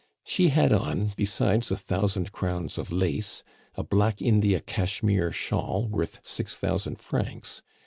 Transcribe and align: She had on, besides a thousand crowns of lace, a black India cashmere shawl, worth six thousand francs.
She 0.25 0.47
had 0.47 0.73
on, 0.73 1.13
besides 1.15 1.69
a 1.69 1.77
thousand 1.77 2.31
crowns 2.31 2.79
of 2.79 2.91
lace, 2.91 3.43
a 3.75 3.83
black 3.83 4.19
India 4.19 4.59
cashmere 4.59 5.31
shawl, 5.31 5.89
worth 5.89 6.19
six 6.23 6.57
thousand 6.57 6.97
francs. 6.99 7.61